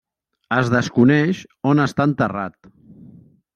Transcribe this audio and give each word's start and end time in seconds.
Es 0.55 0.71
desconeix 0.75 1.43
on 1.73 1.85
està 1.85 2.09
enterrat. 2.11 2.75